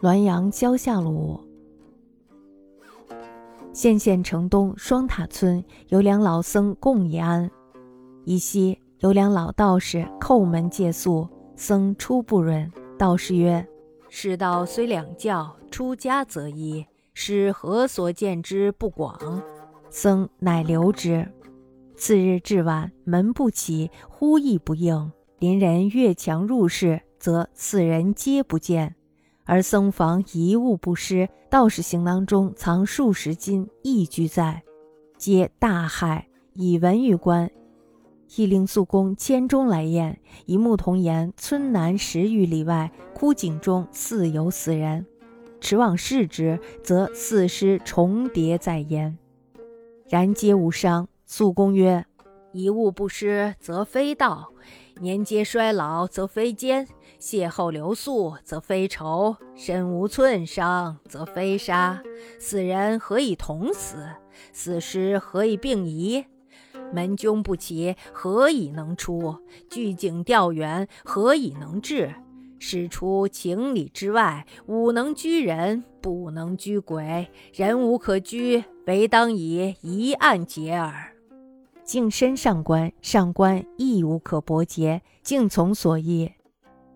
[0.00, 1.40] 滦阳郊下路，
[3.72, 7.50] 县县城东双塔村有两老僧共一庵。
[8.24, 12.70] 一夕有两老道士叩门借宿，僧出不允。
[12.96, 13.66] 道士曰
[14.08, 19.42] ：“世道虽两教，出家则一，是何所见之不广？”
[19.90, 21.26] 僧乃留之。
[21.96, 25.10] 次日至晚，门不起，呼亦不应。
[25.40, 28.94] 邻人越墙入室，则四人皆不见。
[29.48, 34.62] 而僧房一物不失，道士行囊中藏数十金，亦俱在，
[35.16, 37.50] 皆大骇，以文玉官，
[38.36, 40.20] 亦令宿公千钟来验。
[40.44, 45.06] 一牧童言，村南十余里外枯井中似有死人，
[45.62, 49.16] 持往视之，则四尸重叠在焉，
[50.10, 51.08] 然皆无伤。
[51.24, 52.04] 肃公曰
[52.52, 54.52] ：“一物不失，则非道；
[55.00, 56.84] 年皆衰老，则非奸；
[57.20, 62.02] 邂逅流宿，则非仇；身无寸伤，则非杀。
[62.38, 64.06] 死人何以同死？
[64.52, 66.24] 死尸何以并移？
[66.92, 69.36] 门扃不起，何以能出？
[69.68, 72.14] 聚井调远，何以能治？
[72.58, 77.28] 使出情理之外，吾能居人，不能居鬼。
[77.54, 81.12] 人无可居，唯当以一案结耳。”
[81.88, 86.30] 敬身上官，上官亦无可驳诘，敬从所依。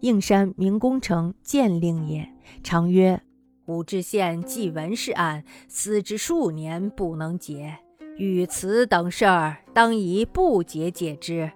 [0.00, 2.28] 应山明功成见令也，
[2.62, 3.22] 常曰
[3.64, 7.78] ：“武知县既闻是案，思之数年不能解。
[8.18, 11.50] 与此等事儿，当以不解解之。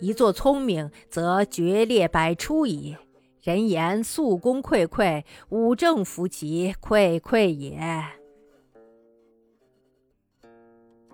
[0.00, 2.96] 一作聪明，则决裂百出矣。
[3.42, 8.02] 人言素公愧愧，武正夫其愧愧也。”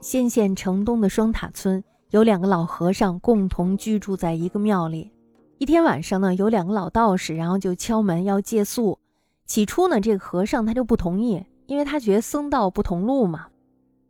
[0.05, 5.11] 县县城东的双塔村有两个老和尚共同居住在一个庙里。
[5.57, 8.99] 一天晚上呢，有两个老道士，然后就敲门要借宿。
[9.47, 13.47] 起初呢，这个和尚他就不同意，因为他觉得僧道不同路嘛。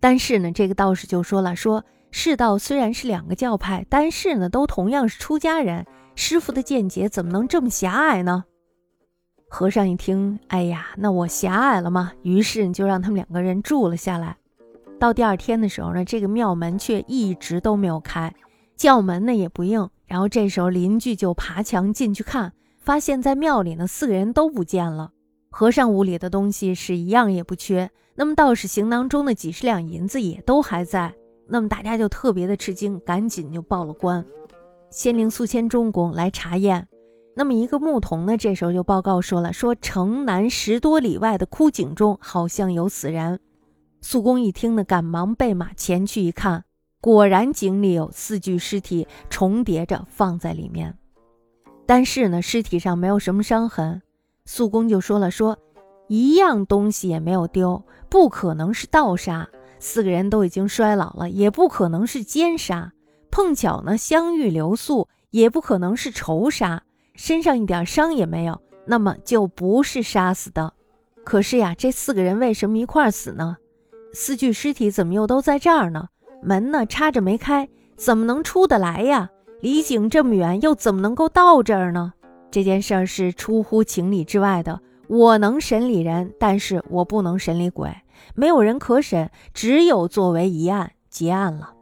[0.00, 5.86] 但是呢，这个道士就说了：“说世道虽然是两个教派，但是呢，都同样是出家人。
[6.16, 8.42] 师傅的见解怎么能这么狭隘呢？”
[9.48, 12.14] 和尚一听，哎呀，那我狭隘了吗？
[12.22, 14.38] 于是就让他们两个人住了下来。
[14.98, 18.34] 到第二天的时候呢，这个庙门却一直都没有开，
[18.76, 19.88] 叫门呢也不应。
[20.06, 25.10] 然后这时候邻居就爬墙进去看，发现在庙里呢四个人都不见了，
[25.50, 31.14] 和尚屋里的东西是一样也不缺，那么道士行囊中的几十两银子也都还在。
[31.46, 34.24] 那么大家就特别的吃惊，赶紧就报了官。
[34.90, 36.86] 仙灵宿迁中宫来查验，
[37.34, 43.40] 那么一个牧童呢这时候就报告说了，说城南十多里外的枯井中好像有死人。
[44.06, 46.66] 肃公一听呢，赶忙备马前去一看，
[47.00, 50.94] 果然井里有四具尸体重叠着放在里面，
[51.86, 54.02] 但是呢，尸体上没有什么伤痕。
[54.44, 55.58] 肃公就说了：“说
[56.08, 59.48] 一样东西也没有丢，不可能是盗杀。
[59.78, 62.92] 四个人都已经衰老了，也不可能是奸杀。
[63.30, 66.82] 碰巧呢，相遇留宿，也不可能是仇杀。
[67.14, 70.74] 身上一点伤也没有，那么就不是杀死的。
[71.24, 73.56] 可是呀，这四个人为什么一块死呢？”
[74.14, 76.08] 四具尸体怎么又都在这儿呢？
[76.40, 79.28] 门呢插着没开，怎么能出得来呀？
[79.60, 82.12] 离井这么远，又怎么能够到这儿呢？
[82.48, 84.80] 这件事儿是出乎情理之外的。
[85.08, 87.92] 我能审理人，但是我不能审理鬼。
[88.36, 91.74] 没有人可审，只有作为一案结案了。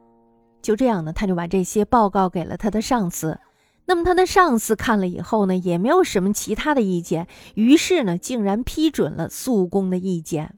[0.63, 3.39] 就这样呢，他就把这些报告给了他的上司。
[3.85, 7.27] 那么他的上司看了以后呢，也没有什么其他的意见，
[7.57, 10.55] 于是呢，竟然批准了肃公的意见。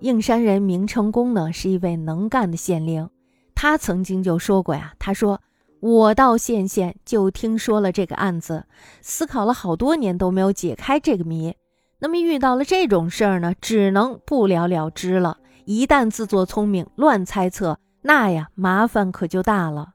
[0.00, 3.08] 应山人明成公呢，是一位能干的县令。
[3.54, 5.40] 他曾经就说过呀：“他说
[5.80, 8.66] 我到县县就听说了这个案子，
[9.00, 11.54] 思考了好多年都没有解开这个谜。
[11.98, 15.38] 那么遇到了这种事儿呢，只能不了了之了。
[15.64, 19.94] 一旦自作聪明乱猜测，那呀麻烦可就大了。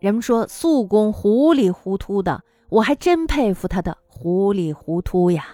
[0.00, 5.44] 人们说肃公糊里糊涂的，我还真佩服他的糊里糊涂呀。”